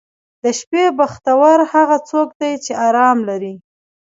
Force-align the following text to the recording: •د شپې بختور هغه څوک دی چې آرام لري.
•د 0.43 0.45
شپې 0.59 0.83
بختور 0.99 1.57
هغه 1.73 1.97
څوک 2.09 2.29
دی 2.39 2.51
چې 2.63 2.71
آرام 2.87 3.17
لري. 3.29 3.55